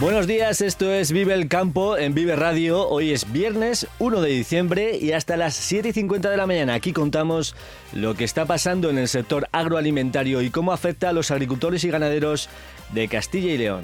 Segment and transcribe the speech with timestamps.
[0.00, 2.88] Buenos días, esto es Vive el Campo en Vive Radio.
[2.88, 6.72] Hoy es viernes 1 de diciembre y hasta las 7 y 50 de la mañana
[6.72, 7.54] aquí contamos
[7.92, 11.90] lo que está pasando en el sector agroalimentario y cómo afecta a los agricultores y
[11.90, 12.48] ganaderos
[12.94, 13.82] de Castilla y León.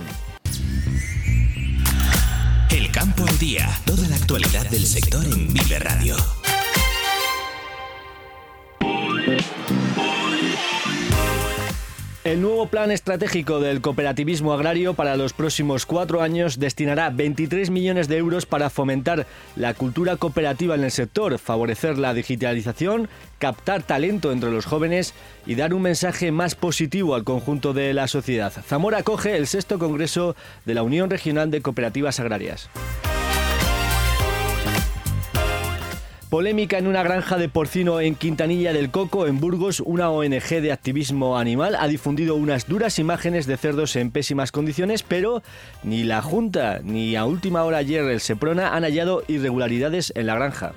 [2.70, 6.16] El campo al día, toda la actualidad del sector en Vive Radio.
[12.26, 18.08] El nuevo plan estratégico del cooperativismo agrario para los próximos cuatro años destinará 23 millones
[18.08, 24.32] de euros para fomentar la cultura cooperativa en el sector, favorecer la digitalización, captar talento
[24.32, 25.14] entre los jóvenes
[25.46, 28.52] y dar un mensaje más positivo al conjunto de la sociedad.
[28.66, 32.68] Zamora acoge el sexto Congreso de la Unión Regional de Cooperativas Agrarias.
[36.30, 39.78] Polémica en una granja de porcino en Quintanilla del Coco, en Burgos.
[39.78, 45.04] Una ONG de activismo animal ha difundido unas duras imágenes de cerdos en pésimas condiciones,
[45.04, 45.44] pero
[45.84, 50.34] ni la Junta ni a última hora ayer el Seprona han hallado irregularidades en la
[50.34, 50.72] granja.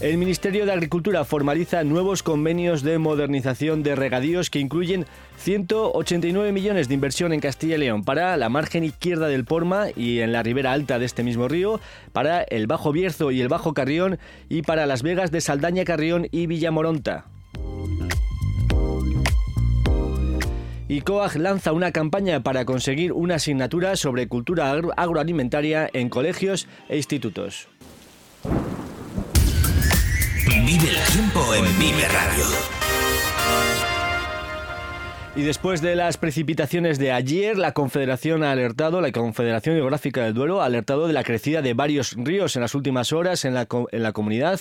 [0.00, 5.06] El Ministerio de Agricultura formaliza nuevos convenios de modernización de regadíos que incluyen
[5.38, 10.18] 189 millones de inversión en Castilla y León para la margen izquierda del Porma y
[10.18, 11.80] en la ribera alta de este mismo río,
[12.12, 16.26] para el Bajo Bierzo y el Bajo Carrión y para las vegas de Saldaña Carrión
[16.32, 17.26] y Villamoronta.
[20.88, 26.96] Y COAG lanza una campaña para conseguir una asignatura sobre cultura agroalimentaria en colegios e
[26.96, 27.68] institutos.
[30.66, 32.44] Vive el tiempo en Vive Radio.
[35.36, 40.32] Y después de las precipitaciones de ayer, la Confederación ha alertado, la Confederación Geográfica del
[40.32, 43.68] Duero ha alertado de la crecida de varios ríos en las últimas horas en la,
[43.92, 44.58] en la comunidad,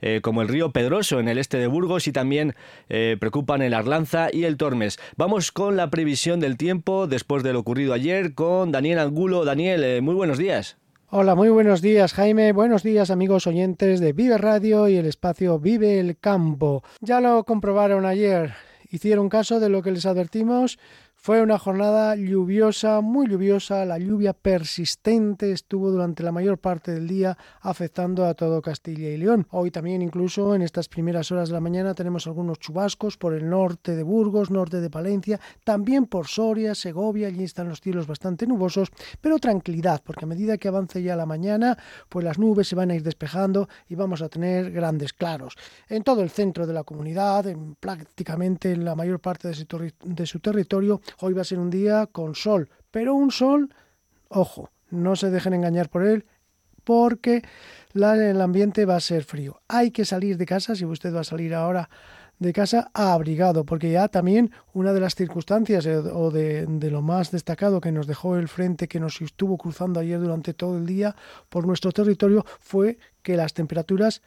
[0.00, 2.56] eh, como el río Pedroso en el este de Burgos y también
[2.88, 4.98] eh, preocupan el Arlanza y el Tormes.
[5.16, 9.44] Vamos con la previsión del tiempo después de lo ocurrido ayer con Daniel Angulo.
[9.44, 10.76] Daniel, eh, muy buenos días.
[11.08, 15.60] Hola, muy buenos días Jaime, buenos días amigos oyentes de Vive Radio y el espacio
[15.60, 16.82] Vive el Campo.
[17.00, 18.54] Ya lo comprobaron ayer,
[18.90, 20.80] hicieron caso de lo que les advertimos
[21.26, 27.08] fue una jornada lluviosa, muy lluviosa, la lluvia persistente estuvo durante la mayor parte del
[27.08, 29.44] día afectando a todo Castilla y León.
[29.50, 33.50] Hoy también incluso en estas primeras horas de la mañana tenemos algunos chubascos por el
[33.50, 38.46] norte de Burgos, norte de Palencia, también por Soria, Segovia, allí están los cielos bastante
[38.46, 41.76] nubosos, pero tranquilidad, porque a medida que avance ya la mañana,
[42.08, 45.56] pues las nubes se van a ir despejando y vamos a tener grandes claros.
[45.88, 49.66] En todo el centro de la comunidad, en prácticamente en la mayor parte su,
[50.04, 53.74] de su territorio, Hoy va a ser un día con sol, pero un sol,
[54.28, 56.26] ojo, no se dejen engañar por él,
[56.84, 57.42] porque
[57.94, 59.60] el ambiente va a ser frío.
[59.66, 61.88] Hay que salir de casa, si usted va a salir ahora
[62.38, 67.00] de casa, abrigado, porque ya también una de las circunstancias eh, o de, de, lo
[67.00, 70.86] más destacado que nos dejó el frente que nos estuvo cruzando ayer durante todo el
[70.86, 71.16] día
[71.48, 74.22] por nuestro territorio fue que las temperaturas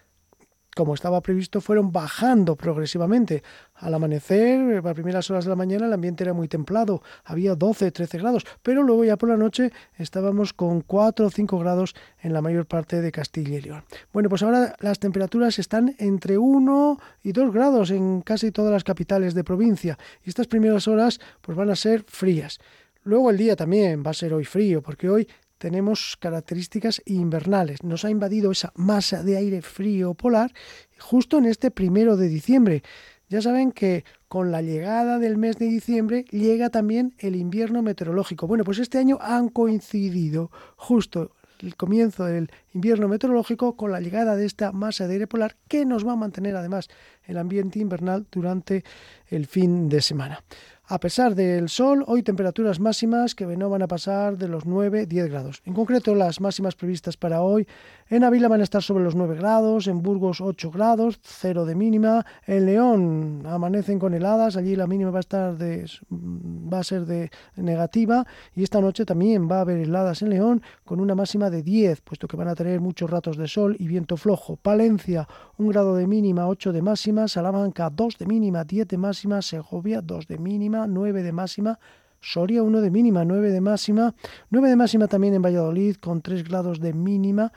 [0.75, 3.43] como estaba previsto, fueron bajando progresivamente.
[3.75, 7.91] Al amanecer, a primeras horas de la mañana, el ambiente era muy templado, había 12,
[7.91, 12.33] 13 grados, pero luego ya por la noche estábamos con 4 o 5 grados en
[12.33, 13.83] la mayor parte de Castilla y León.
[14.11, 18.83] Bueno, pues ahora las temperaturas están entre 1 y 2 grados en casi todas las
[18.83, 22.59] capitales de provincia y estas primeras horas pues van a ser frías.
[23.03, 25.27] Luego el día también va a ser hoy frío, porque hoy
[25.59, 27.83] tenemos características invernales.
[27.83, 30.51] Nos ha invadido esa masa de aire frío polar
[30.97, 32.81] justo en este primero de diciembre.
[33.27, 38.47] Ya saben que con la llegada del mes de diciembre llega también el invierno meteorológico.
[38.47, 44.35] Bueno, pues este año han coincidido justo el comienzo del invierno meteorológico con la llegada
[44.35, 46.87] de esta masa de aire polar que nos va a mantener además
[47.25, 48.83] el ambiente invernal durante
[49.27, 50.41] el fin de semana.
[50.91, 55.29] A pesar del sol, hoy temperaturas máximas que no van a pasar de los 9-10
[55.29, 55.61] grados.
[55.65, 57.67] En concreto, las máximas previstas para hoy
[58.11, 61.75] en Avila van a estar sobre los 9 grados, en Burgos 8 grados, 0 de
[61.75, 62.25] mínima.
[62.47, 67.05] En León amanecen con heladas, allí la mínima va a estar de va a ser
[67.05, 68.25] de negativa.
[68.55, 72.01] Y esta noche también va a haber heladas en León con una máxima de 10,
[72.01, 74.55] puesto que van a tener muchos ratos de sol y viento flojo.
[74.55, 75.27] Palencia
[75.57, 80.01] 1 grado de mínima, 8 de máxima, Salamanca 2 de mínima, 10 de máxima, Segovia
[80.01, 81.79] 2 de mínima, 9 de máxima,
[82.21, 84.15] Soria 1 de mínima, 9 de máxima,
[84.49, 87.53] 9 de máxima también en Valladolid con 3 grados de mínima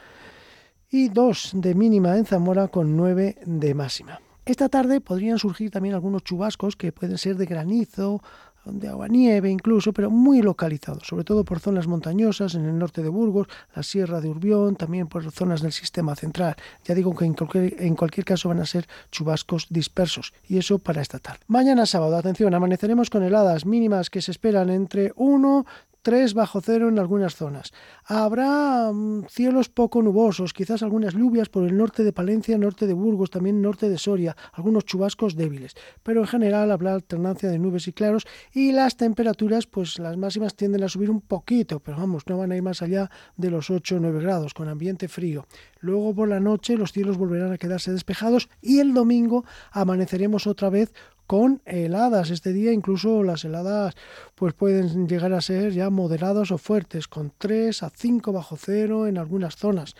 [0.92, 4.20] y 2 de mínima en Zamora con 9 de máxima.
[4.44, 8.22] Esta tarde podrían surgir también algunos chubascos que pueden ser de granizo,
[8.64, 13.02] de agua nieve incluso, pero muy localizados, sobre todo por zonas montañosas en el norte
[13.02, 16.56] de Burgos, la Sierra de Urbión, también por zonas del sistema central.
[16.84, 21.18] Ya digo que en cualquier, caso van a ser chubascos dispersos y eso para esta
[21.18, 21.40] tarde.
[21.48, 25.64] Mañana sábado, atención, amaneceremos con heladas mínimas que se esperan entre 1
[26.02, 27.72] 3 bajo cero en algunas zonas.
[28.04, 32.92] Habrá mm, cielos poco nubosos, quizás algunas lluvias por el norte de Palencia, norte de
[32.92, 37.88] Burgos, también norte de Soria, algunos chubascos débiles, pero en general habrá alternancia de nubes
[37.88, 42.24] y claros y las temperaturas, pues las máximas tienden a subir un poquito, pero vamos,
[42.26, 45.46] no van a ir más allá de los 8 o 9 grados, con ambiente frío.
[45.80, 50.70] Luego por la noche los cielos volverán a quedarse despejados y el domingo amaneceremos otra
[50.70, 50.92] vez
[51.32, 52.28] con heladas.
[52.28, 53.94] Este día incluso las heladas
[54.34, 59.06] pues pueden llegar a ser ya moderadas o fuertes, con 3 a 5 bajo cero
[59.06, 59.94] en algunas zonas.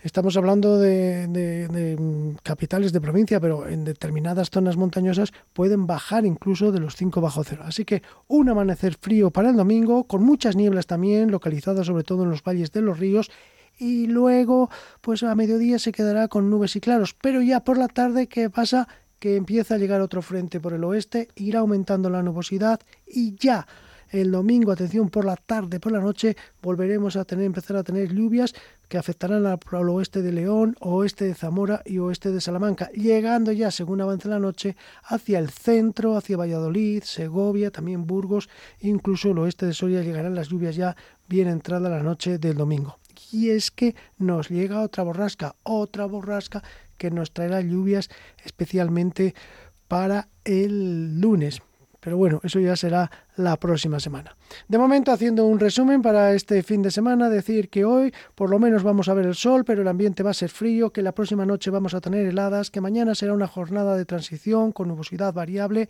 [0.00, 6.72] Estamos hablando de, mm, capitales de provincia, pero en determinadas zonas montañosas pueden bajar incluso
[6.72, 7.64] de los 5 bajo cero.
[7.66, 12.22] Así que un amanecer frío para el domingo, con muchas nieblas también, localizadas sobre todo
[12.22, 13.30] en los valles de los ríos,
[13.78, 14.70] y luego
[15.00, 18.48] pues a mediodía se quedará con nubes y claros, pero ya por la tarde, ¿qué
[18.48, 18.88] pasa?
[19.22, 23.68] Que empieza a llegar otro frente por el oeste, irá aumentando la nubosidad y ya
[24.10, 28.12] el domingo, atención, por la tarde, por la noche, volveremos a tener, empezar a tener
[28.12, 28.52] lluvias
[28.88, 33.70] que afectarán al, oeste de León, oeste de Zamora y oeste de Salamanca, llegando ya,
[33.70, 34.74] según avance la noche,
[35.04, 38.48] hacia el centro, hacia Valladolid, Segovia, también Burgos,
[38.80, 40.96] incluso el oeste de Soria llegarán las lluvias ya
[41.28, 42.98] bien entrada la noche del domingo.
[43.30, 46.62] Y es que nos llega otra borrasca, otra borrasca
[47.02, 48.10] que nos traerá lluvias
[48.44, 49.34] especialmente
[49.88, 51.60] para el lunes.
[51.98, 54.36] Pero bueno, eso ya será la próxima semana.
[54.68, 58.60] De momento, haciendo un resumen para este fin de semana, decir que hoy por lo
[58.60, 61.12] menos vamos a ver el sol, pero el ambiente va a ser frío, que la
[61.12, 65.32] próxima noche vamos a tener heladas, que mañana será una jornada de transición con nubosidad
[65.32, 65.88] variable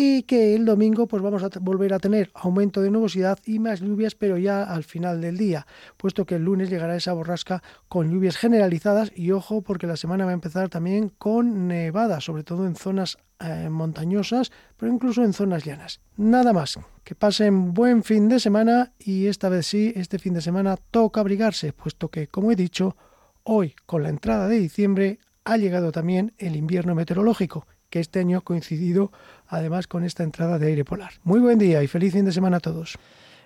[0.00, 3.80] y que el domingo pues vamos a volver a tener aumento de nubosidad y más
[3.80, 5.66] lluvias, pero ya al final del día,
[5.96, 10.24] puesto que el lunes llegará esa borrasca con lluvias generalizadas y ojo porque la semana
[10.24, 15.32] va a empezar también con nevada, sobre todo en zonas eh, montañosas, pero incluso en
[15.32, 16.00] zonas llanas.
[16.16, 20.42] Nada más, que pasen buen fin de semana y esta vez sí, este fin de
[20.42, 22.96] semana toca abrigarse, puesto que, como he dicho,
[23.42, 28.38] hoy con la entrada de diciembre ha llegado también el invierno meteorológico que este año
[28.38, 29.12] ha coincidido
[29.46, 31.12] además con esta entrada de aire polar.
[31.24, 32.98] Muy buen día y feliz fin de semana a todos.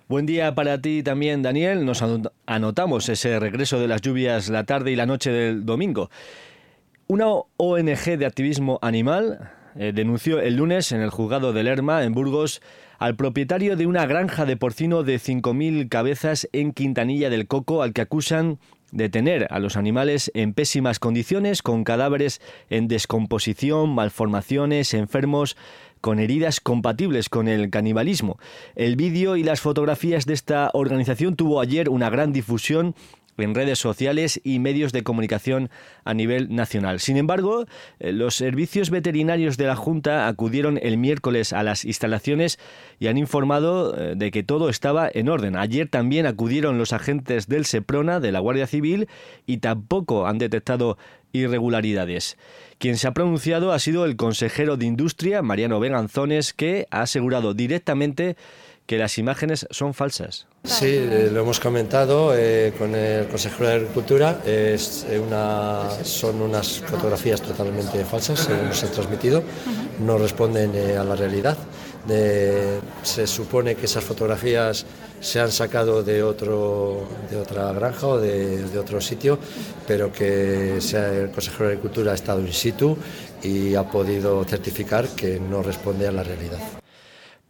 [0.08, 1.86] Buen día para ti también, Daniel.
[1.86, 2.02] Nos
[2.46, 6.10] anotamos ese regreso de las lluvias la tarde y la noche del domingo.
[7.06, 12.12] Una ONG de activismo animal eh, denunció el lunes en el juzgado de Lerma, en
[12.12, 12.60] Burgos,
[12.98, 17.92] al propietario de una granja de porcino de 5.000 cabezas en Quintanilla del Coco, al
[17.92, 18.58] que acusan
[18.92, 22.40] detener a los animales en pésimas condiciones, con cadáveres
[22.70, 25.56] en descomposición, malformaciones, enfermos,
[26.00, 28.38] con heridas compatibles con el canibalismo.
[28.74, 32.94] El vídeo y las fotografías de esta organización tuvo ayer una gran difusión
[33.38, 35.70] en redes sociales y medios de comunicación
[36.04, 37.00] a nivel nacional.
[37.00, 37.66] Sin embargo,
[37.98, 42.58] eh, los servicios veterinarios de la Junta acudieron el miércoles a las instalaciones
[42.98, 45.56] y han informado eh, de que todo estaba en orden.
[45.56, 49.08] Ayer también acudieron los agentes del SEPRONA, de la Guardia Civil,
[49.46, 50.98] y tampoco han detectado
[51.32, 52.36] irregularidades.
[52.78, 57.54] Quien se ha pronunciado ha sido el consejero de Industria, Mariano Beganzones, que ha asegurado
[57.54, 58.36] directamente
[58.86, 60.46] que las imágenes son falsas.
[60.64, 64.40] Sí, eh, lo hemos comentado eh, con el consejero de Agricultura.
[64.44, 69.42] Es eh, una, son unas fotografías totalmente falsas, según nos han transmitido.
[70.00, 71.56] No responden a la realidad.
[73.02, 74.84] se supone que esas fotografías
[75.20, 79.38] se han sacado de, otro, de otra granja o de, de otro sitio,
[79.86, 82.96] pero que el consejero de Agricultura ha estado in situ
[83.42, 86.81] y ha podido certificar que no responde a la realidad.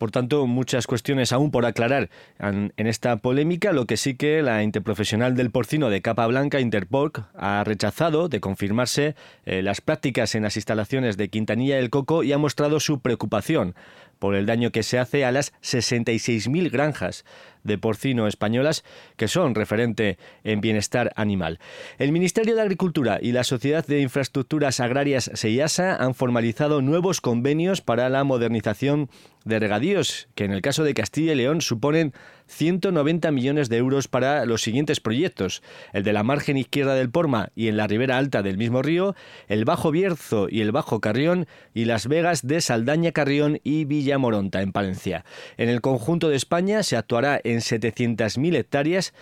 [0.03, 2.11] Por tanto, muchas cuestiones aún por aclarar.
[2.41, 7.21] En, esta polémica, lo que sí que la interprofesional del porcino de capa blanca, Interporc,
[7.37, 12.33] ha rechazado de confirmarse eh, las prácticas en las instalaciones de Quintanilla del Coco y
[12.33, 13.77] ha mostrado su preocupación
[14.19, 17.25] por el daño que se hace a las 66.000 granjas
[17.65, 18.85] de porcino españolas
[19.17, 21.59] que son referente en bienestar animal.
[21.99, 27.81] El Ministerio de Agricultura y la Sociedad de Infraestructuras Agrarias SEIASA han formalizado nuevos convenios
[27.81, 29.09] para la modernización
[29.45, 32.13] de regadíos, que en el caso de Castilla y León suponen
[32.47, 37.51] 190 millones de euros para los siguientes proyectos, el de la margen izquierda del Porma
[37.55, 39.15] y en la ribera alta del mismo río,
[39.49, 44.63] el Bajo Bierzo y el Bajo Carrión y las Vegas de Saldaña Carrión y Villamoronta
[44.63, 45.25] en Palencia.
[45.57, 49.13] En el conjunto de España se actuará en 700.000 hectáreas,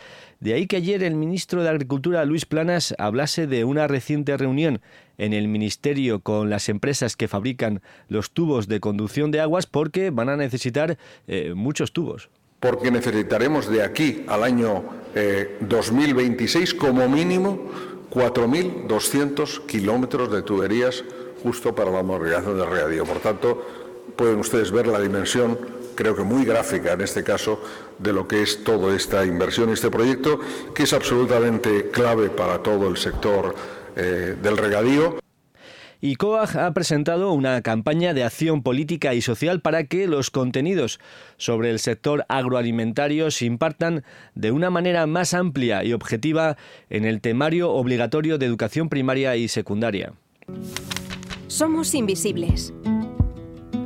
[0.41, 4.81] de ahí que ayer el ministro de Agricultura Luis Planas hablase de una reciente reunión
[5.19, 10.11] en el Ministerio con las empresas que fabrican los tubos de conducción de aguas porque
[10.11, 10.97] van a necesitar
[11.29, 12.31] eh, muchos tubos.
[12.59, 14.85] Porque necesitaremos de aquí al año
[15.61, 17.71] 2026 eh, como mínimo
[18.11, 21.05] 4.200 kilómetros de tuberías
[21.43, 23.05] justo para la modernización del regadío.
[23.05, 23.67] Por tanto,
[24.17, 25.59] pueden ustedes ver la dimensión
[25.95, 27.63] creo que muy gráfica en este caso
[27.99, 30.41] de lo que es toda esta inversión y este proyecto,
[30.75, 33.55] que es absolutamente clave para todo el sector
[33.97, 35.19] eh, del regadío.
[36.03, 40.99] Y COAG ha presentado una campaña de acción política y social para que los contenidos
[41.37, 44.03] sobre el sector agroalimentario se impartan
[44.35, 46.57] de una manera más amplia y objetiva
[46.89, 50.15] en el temario obligatorio de educación primaria y secundaria.
[51.49, 52.73] Somos invisibles.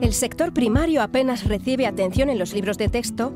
[0.04, 3.32] El sector primario apenas recibe atención en los libros de texto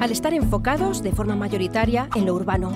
[0.00, 2.72] al estar enfocados de forma mayoritaria en lo urbano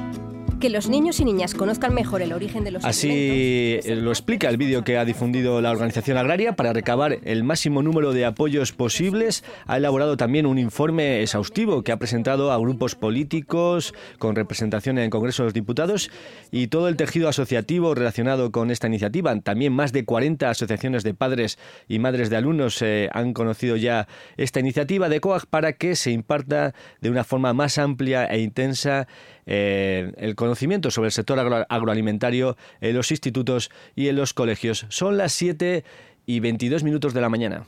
[0.62, 4.56] que los niños y niñas conozcan mejor el origen de los Así lo explica el
[4.56, 9.42] vídeo que ha difundido la organización agraria para recabar el máximo número de apoyos posibles.
[9.66, 15.04] Ha elaborado también un informe exhaustivo que ha presentado a grupos políticos con representación en
[15.04, 16.12] el Congreso de los Diputados
[16.52, 19.36] y todo el tejido asociativo relacionado con esta iniciativa.
[19.40, 24.06] También más de 40 asociaciones de padres y madres de alumnos eh, han conocido ya
[24.36, 29.08] esta iniciativa de COAG para que se imparta de una forma más amplia e intensa
[29.46, 34.86] eh, el conocimiento sobre el sector agroalimentario en los institutos y en los colegios.
[34.88, 35.84] Son las 7
[36.26, 37.66] y 22 minutos de la mañana.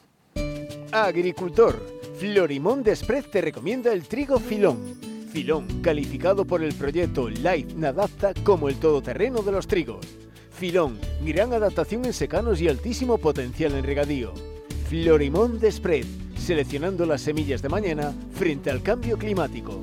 [0.93, 1.85] Agricultor,
[2.19, 4.78] Florimón Desprez te recomienda el trigo filón.
[5.33, 10.07] Filón, calificado por el proyecto Life Nadapta como el todoterreno de los trigos.
[10.52, 14.33] Filón, gran adaptación en secanos y altísimo potencial en regadío.
[14.88, 16.07] Florimón Desprez,
[16.38, 19.83] seleccionando las semillas de mañana frente al cambio climático.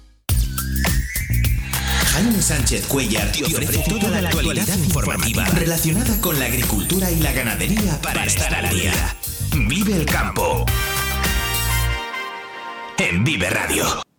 [2.11, 7.31] Jaime Sánchez Cuellar te ofrece toda la actualidad informativa relacionada con la agricultura y la
[7.31, 9.15] ganadería para estar al día.
[9.55, 10.65] Vive el campo.
[12.97, 14.10] En Vive Radio.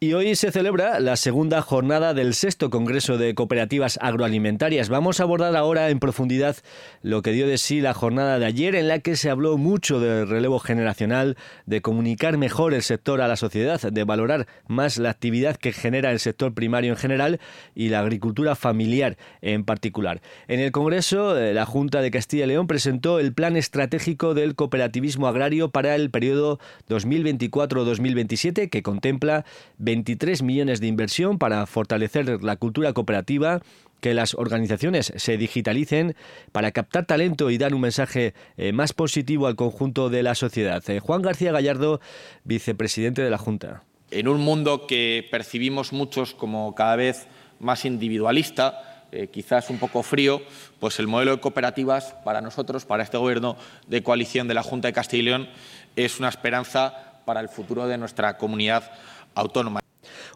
[0.00, 4.88] Y hoy se celebra la segunda jornada del sexto Congreso de Cooperativas Agroalimentarias.
[4.88, 6.54] Vamos a abordar ahora en profundidad
[7.02, 9.98] lo que dio de sí la jornada de ayer, en la que se habló mucho
[9.98, 11.36] del relevo generacional,
[11.66, 16.12] de comunicar mejor el sector a la sociedad, de valorar más la actividad que genera
[16.12, 17.40] el sector primario en general
[17.74, 20.22] y la agricultura familiar en particular.
[20.46, 24.54] En el Congreso, eh, la Junta de Castilla y León presentó el Plan Estratégico del
[24.54, 29.44] Cooperativismo Agrario para el periodo 2024-2027, que contempla
[29.88, 33.62] 23 millones de inversión para fortalecer la cultura cooperativa,
[34.02, 36.14] que las organizaciones se digitalicen
[36.52, 40.82] para captar talento y dar un mensaje eh, más positivo al conjunto de la sociedad.
[40.90, 42.02] Eh, Juan García Gallardo,
[42.44, 43.82] vicepresidente de la Junta.
[44.10, 47.26] En un mundo que percibimos muchos como cada vez
[47.58, 50.42] más individualista, eh, quizás un poco frío,
[50.80, 54.88] pues el modelo de cooperativas para nosotros, para este gobierno de coalición de la Junta
[54.88, 55.48] de Castilla y León,
[55.96, 58.90] es una esperanza para el futuro de nuestra comunidad
[59.38, 59.80] autónoma.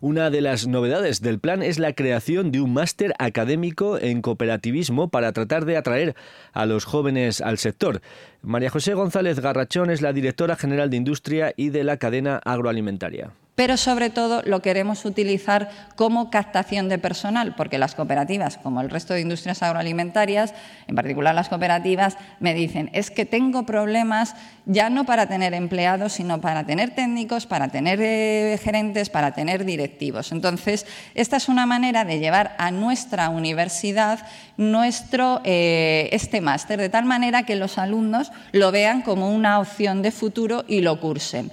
[0.01, 5.09] Una de las novedades del plan es la creación de un máster académico en cooperativismo
[5.09, 6.15] para tratar de atraer
[6.53, 8.01] a los jóvenes al sector.
[8.43, 13.33] María José González Garrachón es la directora general de Industria y de la cadena agroalimentaria
[13.55, 18.89] pero sobre todo lo queremos utilizar como captación de personal, porque las cooperativas, como el
[18.89, 20.55] resto de industrias agroalimentarias,
[20.87, 26.15] en particular las cooperativas, me dicen, es que tengo problemas ya no para tener empleados,
[26.15, 30.33] sino para tener técnicos, para tener eh, gerentes, para tener directivos.
[30.33, 34.21] Entonces, esta es una manera de llevar a nuestra universidad
[34.57, 40.03] nuestro, eh, este máster, de tal manera que los alumnos lo vean como una opción
[40.03, 41.53] de futuro y lo cursen.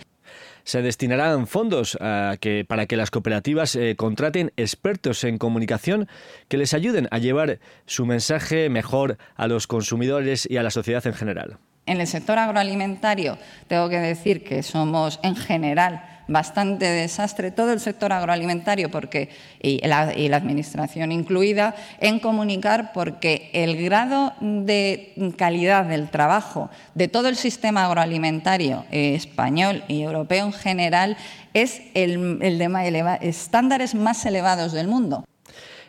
[0.63, 1.97] Se destinarán fondos
[2.39, 6.07] que, para que las cooperativas eh, contraten expertos en comunicación
[6.47, 11.05] que les ayuden a llevar su mensaje mejor a los consumidores y a la sociedad
[11.07, 11.57] en general.
[11.85, 13.37] En el sector agroalimentario
[13.67, 19.29] tengo que decir que somos en general bastante desastre todo el sector agroalimentario porque
[19.61, 20.01] y la,
[20.37, 27.85] administración incluida en comunicar porque el grado de calidad del trabajo de todo el sistema
[27.85, 31.17] agroalimentario eh, español y europeo en general
[31.53, 35.25] es el, el de estándares más elevados del mundo.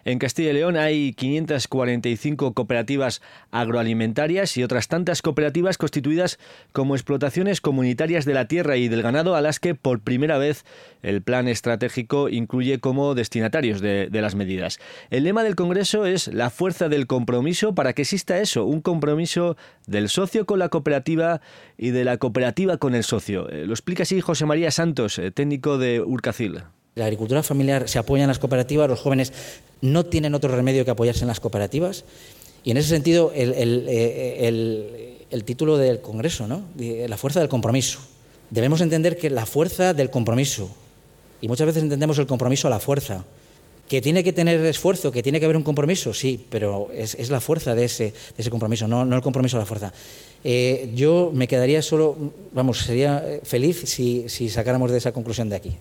[0.04, 6.38] En Castilla y León hay 545 cooperativas agroalimentarias y otras tantas cooperativas constituidas
[6.72, 10.64] como explotaciones comunitarias de la tierra y del ganado a las que por primera vez
[11.02, 14.78] el plan estratégico incluye como destinatarios de, las medidas.
[15.10, 19.56] El lema del Congreso es la fuerza del compromiso para que exista eso, un compromiso
[19.86, 21.40] del socio con la cooperativa
[21.78, 23.48] y de la cooperativa con el socio.
[23.48, 26.62] Eh, lo explica así José María Santos, eh, técnico de Urcacil.
[27.00, 29.32] La agricultura familiar se apoya en las cooperativas, los jóvenes
[29.80, 32.04] no tienen otro remedio que apoyarse en las cooperativas.
[32.62, 36.62] Y en ese sentido, el, eh, título del Congreso, ¿no?
[36.76, 38.00] la fuerza del compromiso.
[38.50, 40.68] Debemos entender que la fuerza del compromiso,
[41.40, 43.24] y muchas veces entendemos el compromiso a la fuerza,
[43.88, 47.40] que tiene que tener esfuerzo, que tiene que haber un compromiso, sí, pero es, la
[47.40, 48.12] fuerza de ese,
[48.50, 49.90] compromiso, no, el compromiso a la fuerza.
[50.44, 52.14] Eh, yo me quedaría solo,
[52.52, 55.78] vamos, sería feliz si sacáramos de esa conclusión de aquí.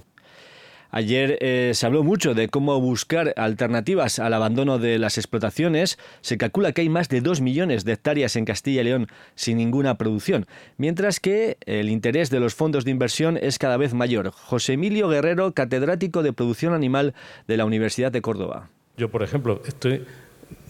[0.92, 6.00] Ayer eh, se habló mucho de cómo buscar alternativas al abandono de las explotaciones.
[6.22, 9.58] Se calcula que hay más de dos millones de hectáreas en Castilla y León sin
[9.58, 14.32] ninguna producción, mientras que el interés de los fondos de inversión es cada vez mayor.
[14.32, 17.14] José Emilio Guerrero, catedrático de producción animal
[17.48, 18.70] de la Universidad de Córdoba.
[18.98, 20.06] Yo, por ejemplo, estoy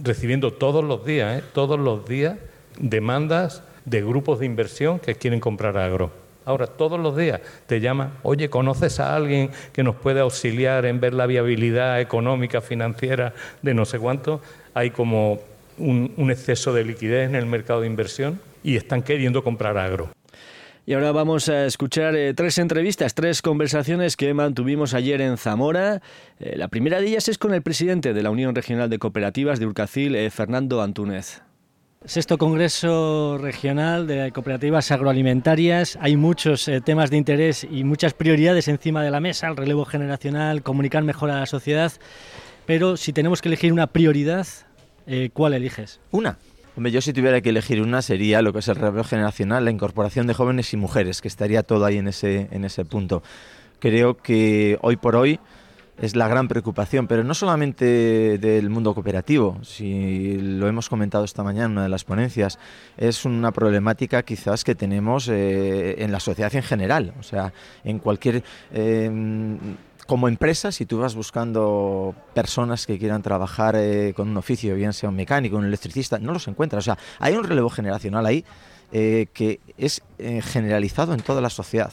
[0.03, 1.43] recibiendo todos los días, ¿eh?
[1.53, 2.37] todos los días,
[2.77, 6.11] demandas de grupos de inversión que quieren comprar agro
[6.49, 10.99] Ahora, todos los días te llama, oye, ¿conoces a alguien que nos puede auxiliar en
[10.99, 14.41] ver la viabilidad económica, financiera de no sé cuánto?
[14.73, 15.41] Hay como
[15.77, 20.09] un, exceso de liquidez en el mercado de inversión y están queriendo comprar agro.
[20.87, 26.01] Y ahora vamos a escuchar eh, tres entrevistas, tres conversaciones que mantuvimos ayer en Zamora.
[26.39, 29.59] Eh, la primera de ellas es con el presidente de la Unión Regional de Cooperativas
[29.59, 31.43] de Urcacil, eh, Fernando Antúnez.
[32.05, 35.97] Sexto Congreso Regional de Cooperativas Agroalimentarias.
[36.01, 39.83] Hay muchos eh, temas de interés y muchas prioridades encima de la mesa, el relevo
[39.83, 41.91] generacional, comunicar mejor a la sociedad.
[42.65, 44.47] Pero si tenemos que elegir una prioridad,
[45.07, 45.99] eh, ¿cuál eliges?
[46.11, 46.37] Una.
[46.77, 49.71] Hombre, yo si tuviera que elegir una sería lo que es el relevo generacional, la
[49.71, 53.23] incorporación de jóvenes y mujeres, que estaría todo ahí en ese, en ese punto.
[53.79, 55.41] Creo que hoy por hoy
[56.01, 61.43] es la gran preocupación, pero no solamente del mundo cooperativo, si lo hemos comentado esta
[61.43, 62.57] mañana en una de las ponencias,
[62.97, 67.99] es una problemática quizás que tenemos eh, en la sociedad en general, o sea, en
[67.99, 68.43] cualquier...
[68.71, 69.57] Em,
[70.07, 74.91] como empresa, si tú vas buscando personas que quieran trabajar eh, con un oficio, bien
[74.91, 76.81] sea un mecánico, un electricista, no los encuentras.
[76.81, 78.43] O sea, hay un relevo generacional ahí
[78.91, 81.91] eh, que es generalizado en toda la sociedad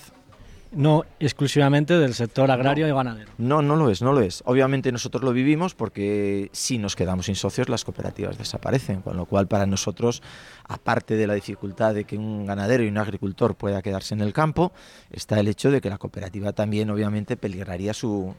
[0.77, 3.33] no exclusivamente del sector agrario y ganadero.
[3.39, 4.43] No, no lo es, no lo es.
[4.47, 9.25] Obviamente nosotros lo vivimos porque si nos quedamos sin socios las cooperativas desaparecen, con lo
[9.25, 10.23] cual para nosotros,
[10.69, 14.33] aparte de la dificultad de que un ganadero y un agricultor pueda quedarse en el
[14.33, 14.73] campo,
[15.11, 18.35] está el hecho de que la cooperativa también obviamente peligraría su,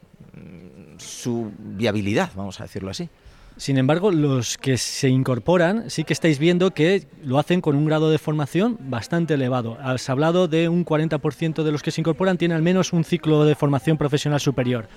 [0.97, 3.09] su viabilidad, vamos a decirlo así.
[3.57, 7.85] Sin embargo, los que se incorporan sí que estáis viendo que lo hacen con un
[7.85, 9.77] grado de formación bastante elevado.
[9.81, 13.45] Has hablado de un 40% de los que se incorporan tiene al menos un ciclo
[13.45, 14.87] de formación profesional superior.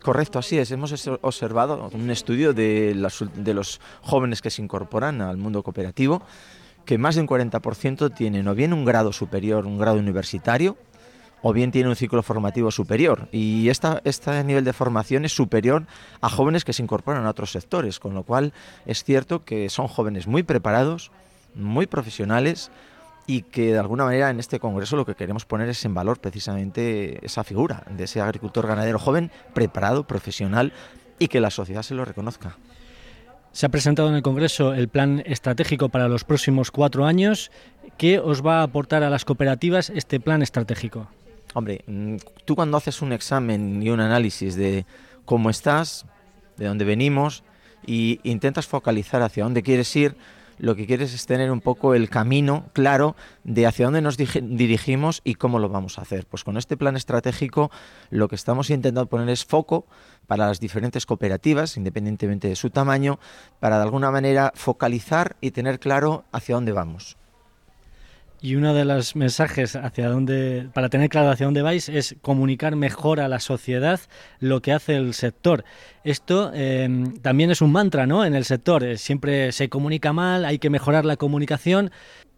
[0.00, 0.70] Correcto, así es.
[0.70, 2.94] Hemos observado un estudio de,
[3.34, 6.22] de los jóvenes que se incorporan al mundo cooperativo
[6.88, 10.78] que más de un 40% tienen o bien un grado superior, un grado universitario,
[11.42, 13.28] o bien tiene un ciclo formativo superior.
[13.32, 15.86] Y esta, este nivel de formación es superior
[16.20, 18.52] a jóvenes que se incorporan a otros sectores, con lo cual
[18.86, 21.10] es cierto que son jóvenes muy preparados,
[21.54, 22.70] muy profesionales
[23.26, 26.18] y que de alguna manera en este congreso lo que queremos poner es en valor
[26.18, 30.72] precisamente esa figura de ese agricultor ganadero joven, preparado, profesional
[31.18, 32.56] y que la sociedad se lo reconozca.
[33.52, 37.50] Se ha presentado en el Congreso el plan estratégico para los próximos cuatro años.
[37.96, 41.08] ¿Qué os va a aportar a las cooperativas este plan estratégico?
[41.54, 44.86] Hombre, mm, tú cuando haces un examen y un análisis de
[45.24, 46.06] cómo estás,
[46.56, 47.42] de dónde venimos,
[47.86, 50.16] y intentas focalizar hacia dónde quieres ir,
[50.58, 55.20] lo que quieres es tener un poco el camino claro de hacia dónde nos dirigimos
[55.24, 56.26] y cómo lo vamos a hacer.
[56.26, 57.70] Pues con este plan estratégico
[58.10, 59.86] lo que estamos intentando poner es foco
[60.26, 63.18] para las diferentes cooperativas, independientemente de su tamaño,
[63.60, 67.16] para de alguna manera focalizar y tener claro hacia dónde vamos.
[68.40, 72.76] Y uno de los mensajes hacia dónde, para tener claro hacia dónde vais es comunicar
[72.76, 74.00] mejor a la sociedad
[74.38, 75.64] lo que hace el sector.
[76.04, 78.24] Esto em, también es un mantra, ¿no?
[78.24, 81.90] En el sector eh, siempre se comunica mal, hay que mejorar la comunicación.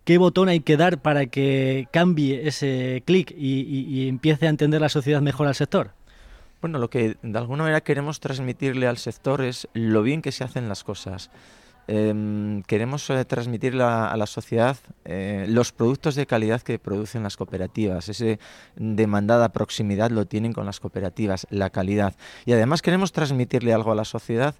[0.04, 4.80] ¿Qué botón hay que dar para que cambie ese clic y, y empiece a entender
[4.80, 5.92] la sociedad mejor al sector?
[6.62, 10.44] Bueno, lo que de alguna manera queremos transmitirle al sector es lo bien que se
[10.44, 11.30] hacen las cosas.
[11.92, 17.36] Em, queremos eh, transmitir a la sociedad eh, los productos de calidad que producen las
[17.36, 18.08] cooperativas.
[18.08, 18.38] Esa
[18.76, 22.14] demandada proximidad lo tienen con las cooperativas, la calidad.
[22.46, 24.54] Y además queremos transmitirle algo a la sociedad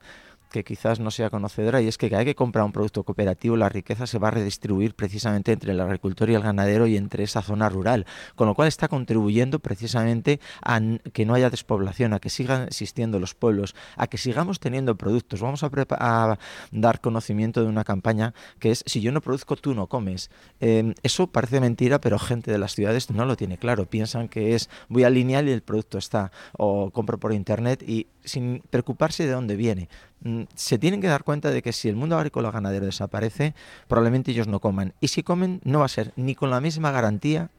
[0.51, 3.69] que quizás no sea conocedora y es que hay que comprar un producto cooperativo, la
[3.69, 7.41] riqueza se va a redistribuir precisamente entre el agricultor y el ganadero y entre esa
[7.41, 10.81] zona rural, con lo cual está contribuyendo precisamente a
[11.13, 15.41] que no haya despoblación, a que sigan existiendo los pueblos, a que sigamos teniendo productos.
[15.41, 16.39] Vamos a,
[16.73, 20.31] dar conocimiento de una campaña que es si yo no produzco, tú no comes.
[20.61, 23.87] Em, eso parece mentira, pero gente de las ciudades no lo tiene claro.
[23.87, 28.09] Piensan que es voy a lineal y el producto está, o compro por internet y
[28.25, 29.89] sin preocuparse de dónde viene.
[30.23, 33.55] Mm, se tienen que dar cuenta de que si el mundo agrícola ganadero desaparece,
[33.89, 34.93] probablemente ellos no coman.
[35.01, 37.51] Y si comen, no va a ser ni con la misma garantía,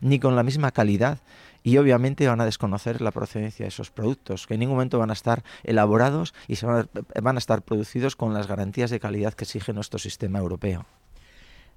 [0.00, 1.18] ni con la misma calidad.
[1.62, 5.10] Y obviamente van a desconocer la procedencia de esos productos, que en ningún momento van
[5.10, 9.44] a estar elaborados y se van, a, estar producidos con las garantías de calidad que
[9.44, 10.86] exige nuestro sistema europeo.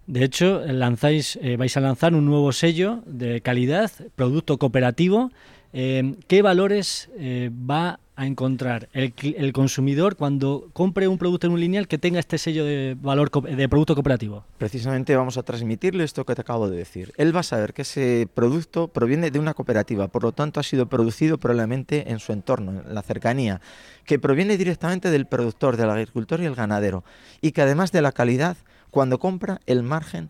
[0.05, 5.31] De hecho, lanzáis, eh, vais a lanzar un nuevo sello de calidad, producto cooperativo.
[5.73, 11.59] Eh, ¿Qué valores eh, va a encontrar el, consumidor cuando compre un producto en un
[11.61, 14.43] lineal que tenga este sello de valor de producto cooperativo?
[14.57, 17.13] Precisamente vamos a transmitirle esto que te acabo de decir.
[17.15, 20.63] Él va a saber que ese producto proviene de una cooperativa, por lo tanto ha
[20.63, 23.61] sido producido probablemente en su entorno, en la cercanía,
[24.03, 27.05] que proviene directamente del productor, del agricultor y el ganadero,
[27.39, 28.57] y que además de la calidad,
[28.91, 30.29] cuando compra el margen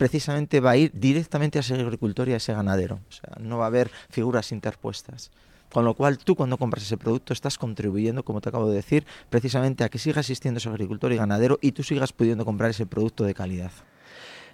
[0.00, 3.00] precisamente va a ir directamente a ese agricultor y a ese ganadero.
[3.06, 5.30] O sea, no va a haber figuras interpuestas.
[5.70, 9.04] Con lo cual tú cuando compras ese producto estás contribuyendo, como te acabo de decir,
[9.28, 12.86] precisamente a que siga existiendo ese agricultor y ganadero y tú sigas pudiendo comprar ese
[12.86, 13.72] producto de calidad.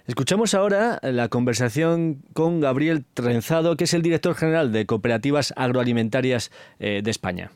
[0.05, 6.51] Escuchamos ahora la conversación con Gabriel Trenzado, que es el director general de Cooperativas Agroalimentarias
[6.79, 7.51] eh, de España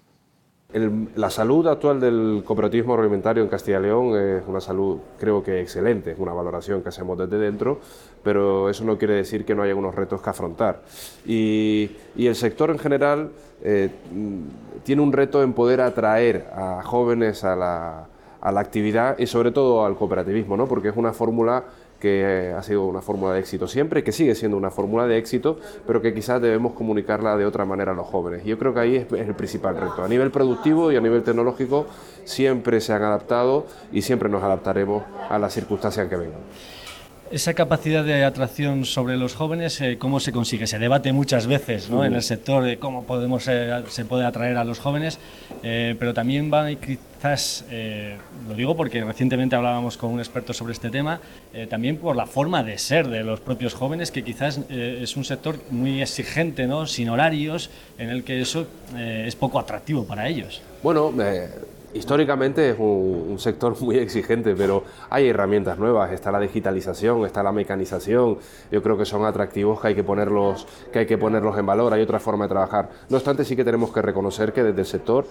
[0.74, 5.60] la salud actual del cooperativismo agroalimentario en Castilla y León es una salud, creo que
[5.60, 7.80] excelente, es una valoración que hacemos desde dentro,
[8.24, 10.82] pero eso no quiere decir que no haya unos retos que afrontar.
[11.26, 13.32] Y, el sector en general
[13.64, 13.90] eh,
[14.84, 18.08] tiene un reto en poder atraer a jóvenes a la,
[18.42, 20.68] a la actividad y sobre todo al cooperativismo, ¿no?
[20.68, 21.64] porque es una fórmula
[22.02, 25.58] que ha sido una fórmula de éxito siempre, que sigue siendo una fórmula de éxito,
[25.88, 28.42] pero que quizás debemos comunicarla de otra manera a los jóvenes.
[28.44, 30.04] Y yo creo que ahí es, el principal reto.
[30.04, 31.86] A nivel productivo y a nivel tecnológico
[32.26, 36.42] siempre se han adaptado y siempre nos adaptaremos a las circunstancias que vengan.
[37.32, 40.68] Esa capacidad de atracción sobre los jóvenes, eh, ¿cómo se consigue?
[40.68, 42.04] Se debate muchas veces ¿no?
[42.04, 45.18] en el sector de cómo podemos, eh, se puede atraer a los jóvenes,
[45.64, 47.64] eh, pero también va quizás,
[48.50, 51.22] lo digo porque recientemente hablábamos con un experto sobre este tema,
[51.70, 55.56] también por la forma de ser de los propios jóvenes, que quizás es un sector
[55.70, 56.88] muy exigente, ¿no?
[56.88, 58.66] sin horarios, en el que eso
[58.98, 60.62] es poco atractivo para ellos.
[60.82, 61.14] Bueno,
[61.94, 67.52] Históricamente es un, sector muy exigente, pero hay herramientas nuevas, está la digitalización, está la
[67.52, 68.38] mecanización,
[68.72, 71.94] yo creo que son atractivos que hay que ponerlos, que hay que ponerlos en valor,
[71.94, 72.90] hay otra forma de trabajar.
[73.10, 75.26] No obstante, sí que tenemos que reconocer que desde el sector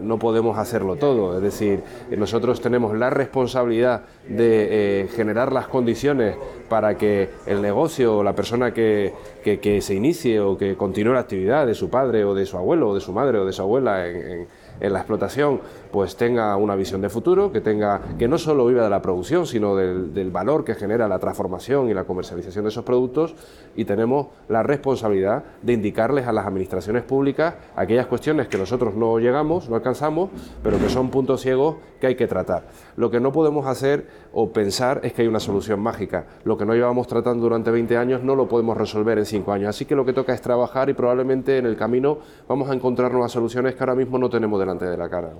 [0.00, 1.82] no podemos hacerlo todo, es decir,
[2.16, 6.36] nosotros tenemos la responsabilidad de eh, generar las condiciones
[6.68, 11.20] para que el negocio o la persona que, que, se inicie o que continúe la
[11.20, 13.62] actividad de su padre o de su abuelo o de su madre o de su
[13.62, 14.46] abuela en
[14.80, 15.60] en la explotación
[15.94, 19.46] pues tenga una visión de futuro, que tenga que no solo viva de la producción,
[19.46, 23.36] sino del, valor que genera la transformación y la comercialización de esos productos
[23.76, 29.20] y tenemos la responsabilidad de indicarles a las administraciones públicas aquellas cuestiones que nosotros no
[29.20, 30.30] llegamos, no alcanzamos,
[30.64, 32.64] pero que son puntos ciegos que hay que tratar.
[32.96, 36.26] Lo que no podemos hacer o pensar es que hay una solución mágica.
[36.42, 39.68] Lo que no llevamos tratando durante 20 años no lo podemos resolver en 5 años.
[39.68, 43.12] Así que lo que toca es trabajar y probablemente en el camino vamos a encontrar
[43.12, 45.30] nuevas soluciones que ahora mismo no tenemos delante de la cara.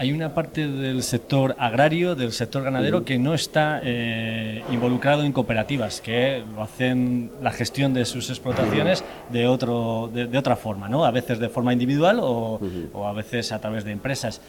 [0.00, 5.32] Hay una parte del sector agrario, del sector ganadero, que no está eh, involucrado en
[5.32, 11.04] cooperativas, que lo hacen la gestión de sus explotaciones de, otro, de, otra forma, ¿no?
[11.04, 12.60] a veces de forma individual o,
[13.04, 14.40] a veces a través de empresas.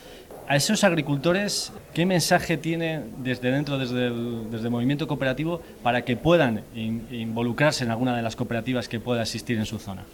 [0.48, 6.06] A esos agricultores, ¿qué mensaje tiene desde dentro, desde el, desde el movimiento cooperativo, para
[6.06, 10.06] que puedan involucrarse en alguna de las cooperativas que pueda existir en su zona?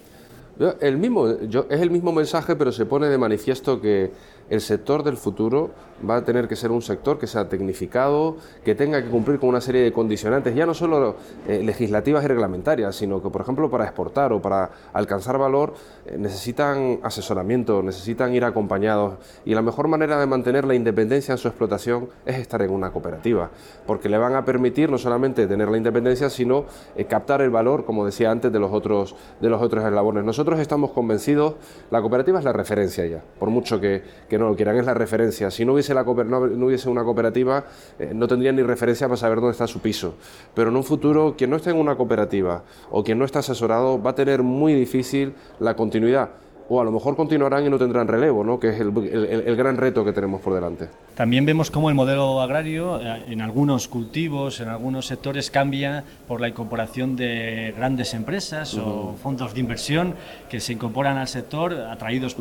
[0.79, 4.11] El mismo, yo, es el mismo mensaje, pero se pone de manifiesto que
[4.49, 5.71] el sector del futuro
[6.07, 9.49] va a tener que ser un sector que sea tecnificado, que tenga que cumplir con
[9.49, 11.15] una serie de condicionantes, ya no solo
[11.47, 15.73] eh, legislativas y reglamentarias, sino que, por ejemplo, para exportar o para alcanzar valor
[16.05, 21.37] eh, necesitan asesoramiento, necesitan ir acompañados y la mejor manera de mantener la independencia en
[21.37, 23.49] su explotación es estar en una cooperativa,
[23.87, 27.85] porque le van a permitir no solamente tener la independencia, sino eh, captar el valor,
[27.85, 30.23] como decía antes, de los otros de los otros eslabones.
[30.23, 31.55] Nosotros estamos convencidos,
[31.89, 34.93] la cooperativa es la referencia ya, por mucho que, que no lo quieran, es la
[34.93, 35.51] referencia.
[35.51, 37.65] Si no hubiese la no, hubiese una cooperativa,
[37.99, 40.15] eh, no tendría ni referencia para saber dónde está su piso.
[40.53, 44.01] Pero en un futuro, quien no esté en una cooperativa o quien no está asesorado
[44.01, 48.07] va a tener muy difícil la continuidad o a lo mejor continuarán y no tendrán
[48.07, 48.59] relevo, ¿no?
[48.59, 50.89] que es el, gran reto que tenemos por delante.
[51.15, 56.41] También vemos cómo el modelo agrario eh, en algunos cultivos, en algunos sectores, cambia por
[56.41, 60.15] la incorporación de grandes empresas o fondos de inversión
[60.49, 62.35] que se incorporan al sector atraídos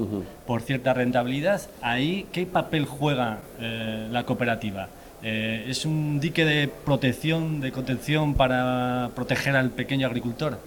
[0.47, 1.61] por cierta rentabilidad.
[1.83, 4.89] Ahí, ¿qué papel juega eh, la cooperativa?
[5.23, 10.59] Eh, ¿Es un dique de protección, de contención para proteger al pequeño agricultor?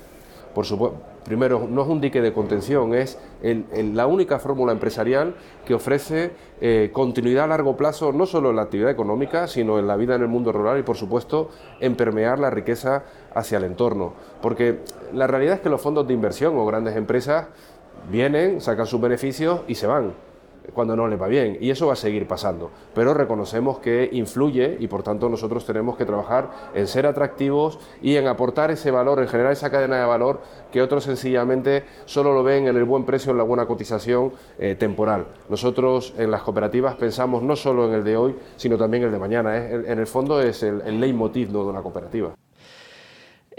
[0.54, 5.36] Por supuesto primero, no es un dique de contención, es la única fórmula empresarial
[5.66, 9.88] que ofrece eh, continuidad a largo plazo, no solo en la actividad económica, sino en
[9.88, 11.50] la vida en el mundo rural y, por supuesto,
[11.82, 13.04] en permear la riqueza
[13.36, 14.14] hacia el entorno.
[14.42, 14.80] Porque
[15.14, 17.48] la realidad es que los fondos de inversión o grandes empresas
[18.10, 20.27] vienen, sacan sus beneficios y se van
[20.74, 21.58] cuando no le va bien.
[21.62, 22.72] Y eso va a seguir pasando.
[22.94, 28.16] Pero reconocemos que influye y por tanto nosotros tenemos que trabajar en ser atractivos y
[28.16, 32.44] en aportar ese valor, en generar esa cadena de valor que otros sencillamente solo lo
[32.44, 35.28] ven en el buen precio, en la buena cotización eh, temporal.
[35.50, 39.20] Nosotros en las cooperativas pensamos no solo en el de hoy, sino también el de
[39.20, 39.58] mañana.
[39.58, 39.84] ¿eh?
[39.88, 42.34] En el fondo es el, el leitmotiv de una cooperativa.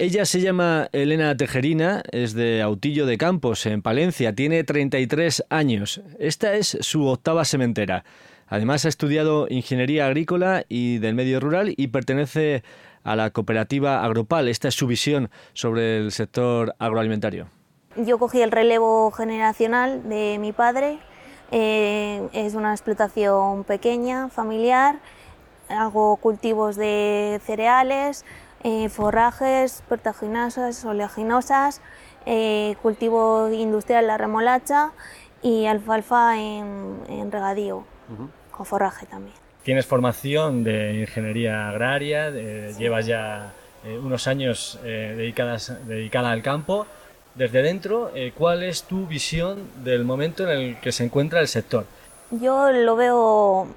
[0.01, 6.03] Ella se llama Elena Tejerina, es de Autillo de Campos, en Palencia, tiene 33 años.
[6.21, 8.05] Esta es su octava sementera.
[8.47, 12.63] Además ha estudiado ingeniería agrícola y del medio rural y pertenece
[13.03, 14.47] a la cooperativa Agropal.
[14.47, 17.49] Esta es su visión sobre el sector agroalimentario.
[17.97, 21.01] Yo cogí el relevo generacional de mi padre.
[21.51, 25.01] Eh, es una explotación pequeña, familiar.
[25.69, 28.25] Hago cultivos de cereales,
[28.65, 31.81] eh, forrajes, proteaginosas, oleaginosas,
[32.27, 34.93] eh, cultivo industrial la remolacha
[35.43, 37.85] y alfalfa en, regadío,
[38.51, 39.37] con forraje también.
[39.63, 43.53] Tienes formación de ingeniería agraria, llevas ya
[43.85, 46.87] eh, unos años dedicadas, dedicada al campo.
[47.35, 51.85] Desde dentro, ¿cuál es tu visión del momento en el que se encuentra el sector?
[52.33, 53.69] Yo lo veo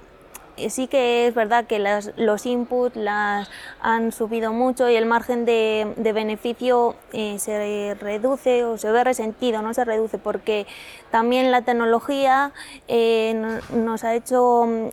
[0.69, 3.49] sí que es verdad que los inputs las
[3.81, 9.61] han subido mucho y el margen de, beneficio eh, se reduce o se ve resentido,
[9.61, 10.67] no se reduce, porque
[11.09, 12.51] también la tecnología
[12.87, 14.91] eh, nos ha hecho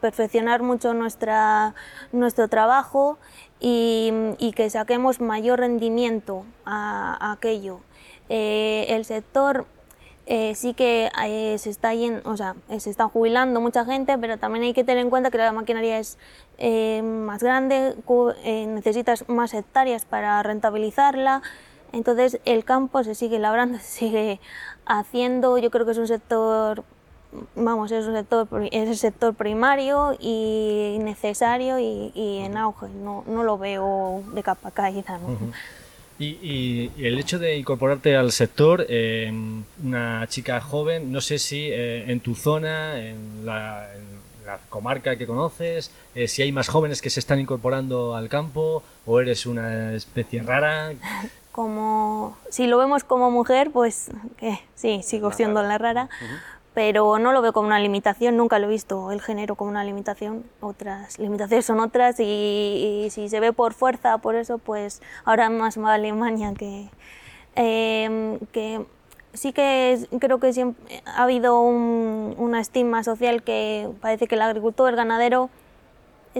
[0.00, 1.74] perfeccionar mucho nuestra,
[2.12, 3.18] nuestro trabajo
[3.58, 7.80] y, que saquemos mayor rendimiento a, aquello.
[8.28, 9.66] el sector
[10.28, 11.92] eh, sí que eh, se está
[12.24, 15.30] o sea, eh, se está jubilando mucha gente, pero también hay que tener en cuenta
[15.30, 16.18] que la maquinaria es
[17.02, 17.94] más grande,
[18.66, 21.42] necesitas más hectáreas para rentabilizarla,
[21.92, 24.40] entonces el campo se sigue labrando, se sigue
[24.84, 26.82] haciendo, yo creo que es un sector
[27.54, 33.44] vamos, es un sector, es el sector primario y necesario y, en auge, no, no,
[33.44, 35.18] lo veo de capa caída.
[35.18, 35.52] ¿no?
[36.18, 39.30] Y, el hecho de incorporarte al sector, eh,
[39.82, 43.88] una chica joven, no sé si eh, en tu zona, en la,
[44.68, 49.20] comarca que conoces, eh, si hay más jóvenes que se están incorporando al campo o
[49.20, 50.92] eres una especie rara.
[51.50, 56.08] Como si lo vemos como mujer, pues que sí, sigo siendo la rara
[56.76, 59.82] pero no lo veo como una limitación, nunca lo he visto el género como una
[59.82, 65.48] limitación, otras limitaciones son otras y, si se ve por fuerza, por eso, pues ahora
[65.48, 66.90] más va Alemania que,
[67.54, 68.84] em, que
[69.32, 74.90] sí que creo que siempre ha habido una estima social que parece que el agricultor,
[74.90, 75.48] el ganadero,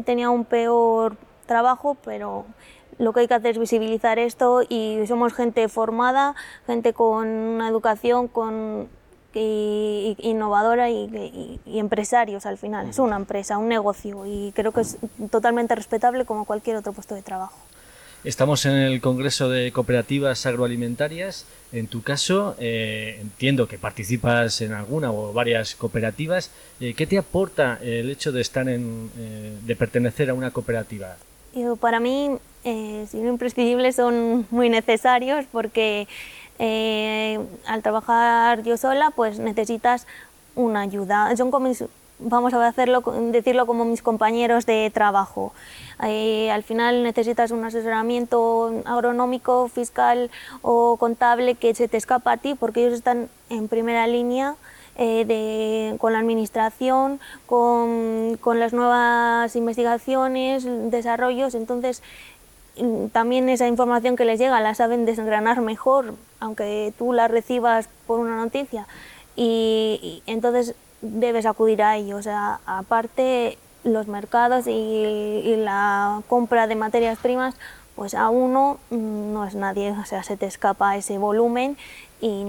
[0.04, 2.44] tenía un peor trabajo, pero
[2.98, 6.34] lo que hay que hacer es visibilizar esto y somos gente formada,
[6.66, 8.90] gente con una educación, con
[9.40, 12.88] y, innovadora y, empresarios al final.
[12.88, 14.96] Es una empresa, un negocio y creo que es
[15.30, 17.56] totalmente respetable como cualquier otro puesto de trabajo.
[18.24, 21.46] Estamos en el Congreso de Cooperativas Agroalimentarias.
[21.70, 26.50] En tu caso, eh, entiendo que participas en alguna o varias cooperativas.
[26.80, 31.16] Eh, ¿Qué te aporta el hecho de estar en, eh, de pertenecer a una cooperativa?
[31.80, 32.30] para mí,
[32.64, 36.06] eh, si no imprescindibles, son muy necesarios porque
[36.58, 40.06] eh, al trabajar yo sola, pues necesitas
[40.54, 41.34] una ayuda.
[41.36, 41.68] Son como
[42.18, 45.52] vamos a hacerlo, decirlo como mis compañeros de trabajo.
[46.02, 50.30] Eh, al final necesitas un asesoramiento agronómico, fiscal
[50.62, 54.56] o contable que se te escapa a ti porque ellos están en primera línea
[54.98, 62.02] eh, con la administración, con, con, las nuevas investigaciones, desarrollos, entonces
[63.12, 68.20] también esa información que les llega la saben desgranar mejor, aunque tú la recibas por
[68.20, 68.86] una noticia.
[69.34, 72.26] Y, entonces debes acudir a ellos.
[72.66, 77.54] aparte, los mercados y, y, la compra de materias primas,
[77.94, 81.76] pues a uno mm, no es nadie, o sea, se te escapa ese volumen
[82.20, 82.46] y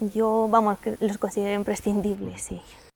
[0.00, 2.60] yo, vamos, los considero imprescindibles, sí.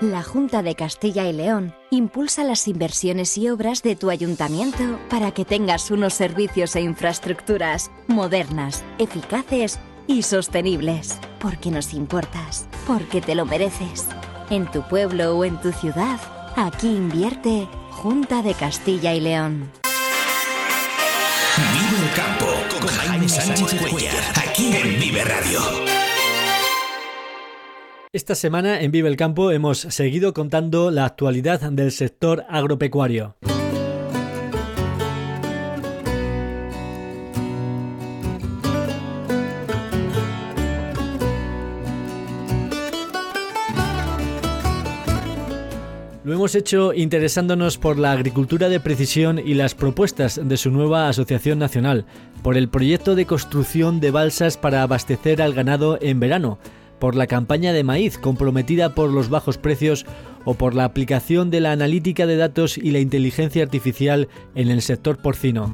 [0.00, 5.30] La Junta de Castilla y León impulsa las inversiones y obras de tu ayuntamiento para
[5.32, 11.18] que tengas unos servicios e infraestructuras modernas, eficaces y sostenibles.
[11.40, 14.06] Porque nos importas, porque te lo mereces.
[14.50, 16.20] En tu pueblo o en tu ciudad,
[16.56, 19.72] aquí invierte Junta de Castilla y León.
[21.56, 22.46] Vive el campo
[22.78, 25.95] con Jaime Sánchez Cuellar, aquí en Vive Radio.
[28.16, 33.36] Esta semana en Vive el Campo hemos seguido contando la actualidad del sector agropecuario.
[46.24, 51.10] Lo hemos hecho interesándonos por la agricultura de precisión y las propuestas de su nueva
[51.10, 52.06] asociación nacional,
[52.42, 56.58] por el proyecto de construcción de balsas para abastecer al ganado en verano,
[56.98, 60.06] por la campaña de maíz comprometida por los bajos precios
[60.44, 64.82] o por la aplicación de la analítica de datos y la inteligencia artificial en el
[64.82, 65.72] sector porcino.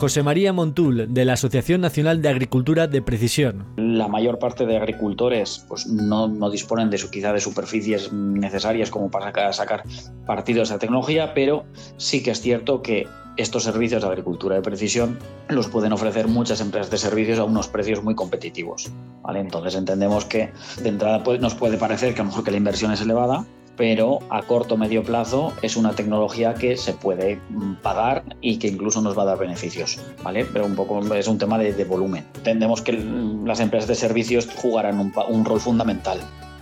[0.00, 3.66] José María Montul, de la Asociación Nacional de Agricultura de Precisión.
[3.76, 9.52] La mayor parte de agricultores pues, no, disponen de quizá de superficies necesarias como para
[9.52, 9.82] sacar
[10.24, 11.66] partido de esa tecnología, pero
[11.98, 13.06] sí que es cierto que
[13.40, 17.68] estos servicios de agricultura de precisión los pueden ofrecer muchas empresas de servicios a unos
[17.68, 18.90] precios muy competitivos.
[19.22, 19.40] ¿vale?
[19.40, 20.50] Entonces entendemos que
[20.82, 23.44] de entrada nos puede parecer que a lo mejor que la inversión es elevada,
[23.76, 28.58] pero a corto o medio plazo es una tecnología que se puede mm, pagar y
[28.58, 30.44] que incluso nos va a dar beneficios, ¿vale?
[30.44, 32.26] Pero un poco es un tema de, volumen.
[32.36, 36.20] Entendemos que las empresas de servicios jugarán un rol fundamental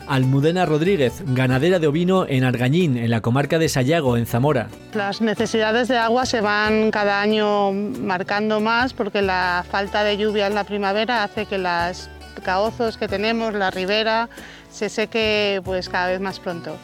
[0.08, 4.68] Almudena Rodríguez, ganadera de ovino en Argañín, en la comarca de Sayago, en Zamora.
[4.94, 10.46] Las necesidades de agua se van cada año marcando más porque la falta de lluvia
[10.46, 12.08] en la primavera hace que los
[12.42, 14.28] caozos que tenemos, la ribera,
[14.70, 16.76] se seque pues cada vez más pronto.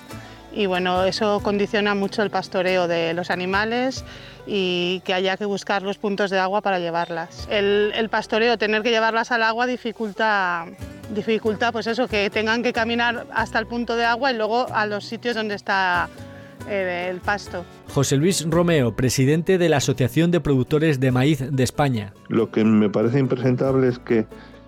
[0.54, 4.04] Y bueno, eso condiciona mucho el pastoreo de los animales
[4.46, 7.48] y que haya que buscar los puntos de agua para llevarlas.
[7.50, 10.66] El, el pastoreo, tener que llevarlas al agua dificulta
[11.12, 14.86] dificultad pues eso, que tengan que caminar hasta el punto de agua y luego a
[14.86, 16.08] los sitios donde está
[16.68, 17.64] eh, el pasto.
[17.92, 22.12] José Luis Romeo, presidente de la Asociación de Productores de Maíz de España.
[22.28, 24.26] Lo que me parece impresentable es que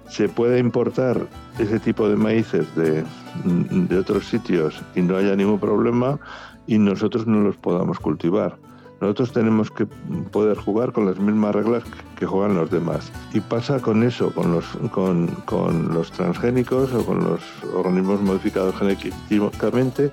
[0.09, 1.27] se pueda importar
[1.59, 3.05] ese tipo de maíces de,
[3.45, 6.19] de otros sitios y no haya ningún problema
[6.67, 8.59] y nosotros no los podamos cultivar.
[9.01, 9.87] Nosotros tenemos que
[10.33, 11.83] poder jugar con las mismas reglas
[12.19, 13.13] que juegan los demás.
[13.35, 17.41] Y pasa con eso, con los, con, con los transgénicos o con los
[17.75, 20.13] organismos modificados genéticamente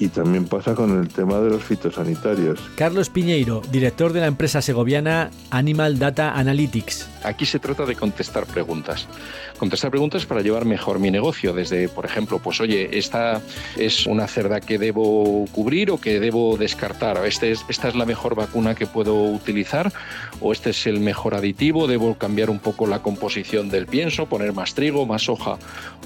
[0.00, 2.58] y también pasa con el tema de los fitosanitarios.
[2.74, 7.08] Carlos Piñeiro, director de la empresa segoviana Animal Data Analytics.
[7.22, 9.06] Aquí se trata de contestar preguntas.
[9.60, 13.42] Contestar preguntas para llevar mejor mi negocio, desde, por ejemplo, pues oye, esta
[13.76, 18.06] es una cerda que debo cubrir o que debo descartar, este es, esta es la
[18.06, 19.92] mejor vacuna que puedo utilizar
[20.40, 24.54] o este es el mejor aditivo, debo cambiar un poco la composición del pienso, poner
[24.54, 25.58] más trigo, más hoja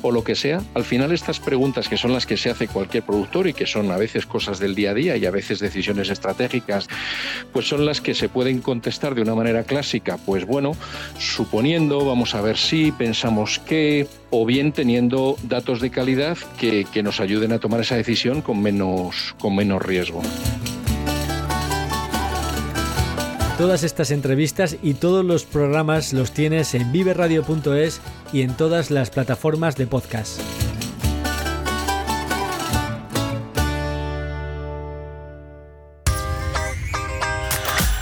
[0.03, 0.61] o lo que sea.
[0.75, 3.89] Al final estas preguntas que son las que se hace cualquier productor y que son
[3.93, 6.89] a veces cosas del día a día y a veces decisiones estratégicas,
[7.53, 10.19] pues son las que se pueden contestar de una manera clásica.
[10.19, 10.73] Pues bueno,
[11.21, 17.03] suponiendo, vamos a ver si, pensamos que, o bien teniendo datos de calidad que, que
[17.03, 20.23] nos ayuden a tomar esa decisión con menos, con menos riesgo.
[23.59, 28.01] Todas estas entrevistas y todos los programas los tienes en viveradio.es
[28.33, 30.41] y en todas las plataformas de podcast.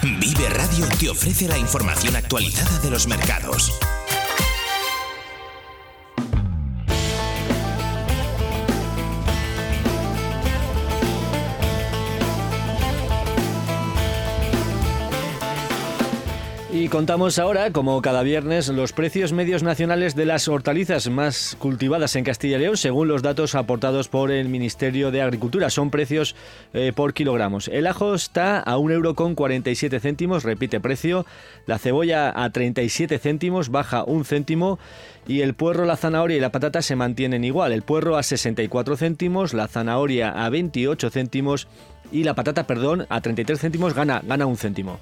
[0.02, 3.78] Vive Radio te ofrece la información actualizada de los mercados.
[16.82, 22.16] Y contamos ahora, como cada viernes, los precios medios nacionales de las hortalizas más cultivadas
[22.16, 25.70] en Castilla y León, según los datos aportados por el Ministerio de Agricultura.
[25.70, 26.34] Son precios
[26.74, 27.68] eh, por kilogramos.
[27.68, 31.24] El ajo está a 1,47 euro con 47 céntimos, repite precio.
[31.66, 34.80] La cebolla a 37 céntimos, baja un céntimo.
[35.28, 37.70] Y el puerro, la zanahoria y la patata se mantienen igual.
[37.70, 41.68] El puerro a 64 céntimos, la zanahoria a 28 céntimos
[42.10, 44.98] y la patata, perdón, a 33 céntimos gana, gana un céntimo.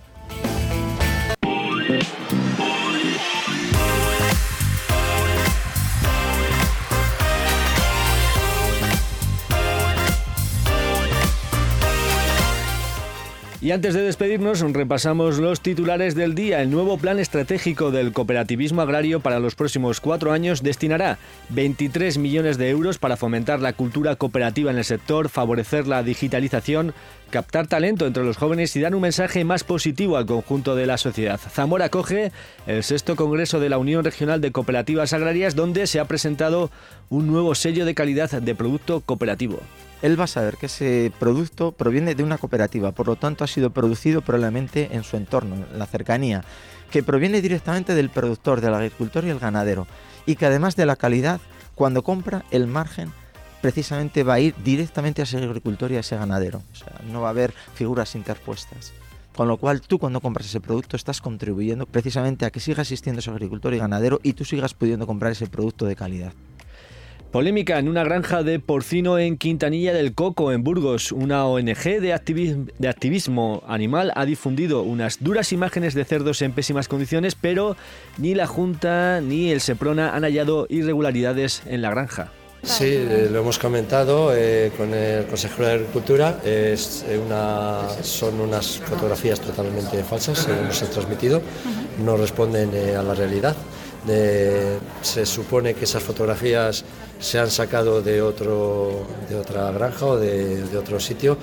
[13.62, 16.62] Y antes de despedirnos, repasamos los titulares del día.
[16.62, 21.18] El nuevo plan estratégico del cooperativismo agrario para los próximos cuatro años destinará
[21.50, 26.94] 23 millones de euros para fomentar la cultura cooperativa en el sector, favorecer la digitalización,
[27.28, 30.96] captar talento entre los jóvenes y dar un mensaje más positivo al conjunto de la
[30.96, 31.38] sociedad.
[31.38, 32.32] Zamora acoge
[32.66, 36.70] el sexto Congreso de la Unión Regional de Cooperativas Agrarias, donde se ha presentado
[37.10, 39.60] un nuevo sello de calidad de producto cooperativo
[40.02, 43.46] él va a saber que ese producto proviene de una cooperativa, por lo tanto ha
[43.46, 46.42] sido producido probablemente en su entorno, en la cercanía,
[46.90, 49.86] que proviene directamente del productor, del agricultor y el ganadero,
[50.26, 51.40] y que además de la calidad,
[51.74, 53.12] cuando compra el margen
[53.60, 57.20] precisamente va a ir directamente a ese agricultor y a ese ganadero, o sea, no
[57.20, 58.92] va a haber figuras interpuestas.
[59.34, 63.20] Con lo cual tú cuando compras ese producto estás contribuyendo precisamente a que siga existiendo
[63.20, 66.32] ese agricultor y ganadero y tú sigas pudiendo comprar ese producto de calidad.
[67.30, 71.12] Polémica en una granja de porcino en Quintanilla del Coco, en Burgos.
[71.12, 77.36] Una ONG de, activismo, animal ha difundido unas duras imágenes de cerdos en pésimas condiciones,
[77.36, 77.76] pero
[78.18, 82.32] ni la Junta ni el Seprona han hallado irregularidades en la granja.
[82.64, 86.40] Sí, eh, lo hemos comentado eh, con el consejero de Agricultura.
[86.44, 91.40] Es eh, una, son unas fotografías totalmente falsas, según nos han transmitido.
[92.04, 93.54] No responden a la realidad.
[94.06, 96.84] Se supone que esas fotografías
[97.18, 101.36] se han sacado de, otro, de otra granja o de, otro sitio,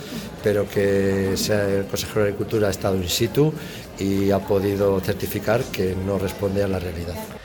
[0.44, 3.54] pero que el consejero de Agricultura ha estado in situ
[4.00, 7.37] y ha podido certificar que no responde a la realidad.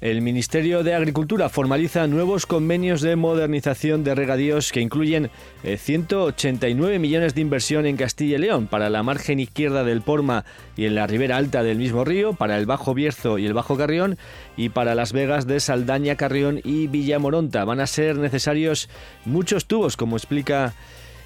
[0.00, 5.30] El Ministerio de Agricultura formaliza nuevos convenios de modernización de regadíos que incluyen
[5.62, 10.46] 189 eh, millones de inversión en Castilla y León para la margen izquierda del Porma
[10.74, 13.76] y en la ribera alta del mismo río, para el Bajo Bierzo y el Bajo
[13.76, 14.16] Carrión
[14.56, 17.66] y para las vegas de Saldaña, Carrión y Villamoronta.
[17.66, 18.88] Van a ser necesarios
[19.26, 20.72] muchos tubos, como explica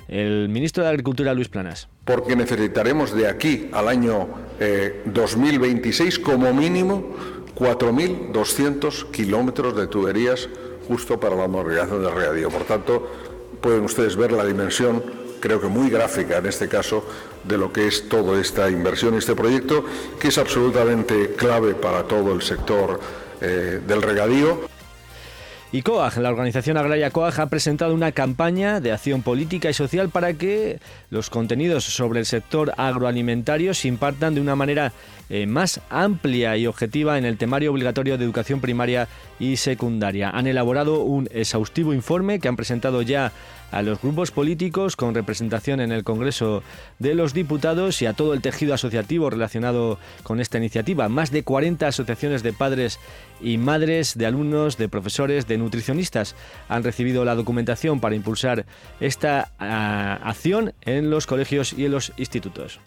[0.08, 1.88] el ministro de Agricultura Luis Planas.
[2.04, 4.28] Porque necesitaremos de aquí al año
[5.06, 10.48] 2026 eh, como mínimo 4.200 kilómetros de tuberías
[10.88, 12.50] justo para la modernización del regadío.
[12.50, 13.08] Por tanto,
[13.60, 15.02] pueden ustedes ver la dimensión,
[15.40, 17.04] creo que muy gráfica en este caso,
[17.44, 19.84] de lo que es toda esta inversión este proyecto,
[20.18, 23.00] que es absolutamente clave para todo el sector
[23.40, 24.73] eh, del regadío.
[25.74, 30.08] Y COAG, la organización agraria COAG, ha presentado una campaña de acción política y social
[30.08, 30.78] para que
[31.10, 34.92] los contenidos sobre el sector agroalimentario se impartan de una manera
[35.30, 39.08] eh, más amplia y objetiva en el temario obligatorio de educación primaria
[39.40, 40.30] y secundaria.
[40.30, 43.32] Han elaborado un exhaustivo informe que han presentado ya
[43.74, 46.62] a los grupos políticos con representación en el Congreso
[47.00, 51.08] de los Diputados y a todo el tejido asociativo relacionado con esta iniciativa.
[51.08, 53.00] Más de 40 asociaciones de padres
[53.40, 56.36] y madres, de alumnos, de profesores, de nutricionistas
[56.68, 58.64] han recibido la documentación para impulsar
[59.00, 62.78] esta ah, acción en los colegios y en los institutos.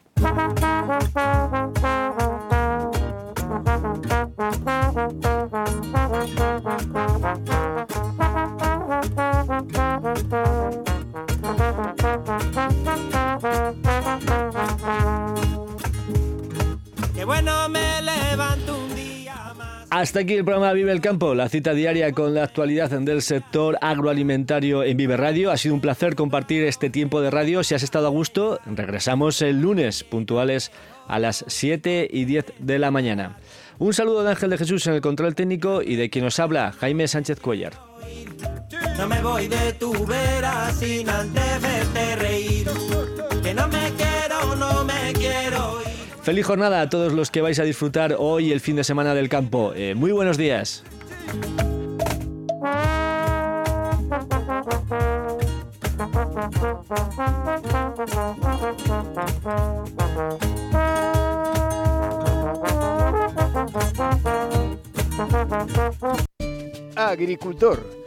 [19.89, 23.79] Hasta aquí el programa Vive el Campo, la cita diaria con la actualidad del sector
[23.81, 25.49] agroalimentario en Vive Radio.
[25.49, 27.63] Ha sido un placer compartir este tiempo de radio.
[27.63, 30.71] Si has estado a gusto, regresamos el lunes, puntuales
[31.07, 33.37] a las 7 y 10 de la mañana.
[33.79, 36.73] Un saludo de Ángel de Jesús en el control técnico y de quien nos habla,
[36.73, 37.73] Jaime Sánchez Cuellar.
[38.97, 42.67] No me voy de tu vera sin antes verte reír.
[43.43, 45.87] Que no me quiero, no me quiero ir.
[46.23, 49.29] Feliz jornada a todos los que vais a disfrutar hoy el fin de semana del
[49.29, 49.71] campo.
[49.75, 50.83] Eh, muy buenos días.
[66.95, 68.06] Agricultor,